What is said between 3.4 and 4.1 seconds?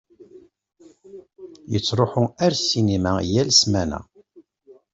ssmana.